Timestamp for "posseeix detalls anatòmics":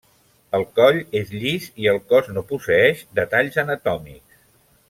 2.53-4.43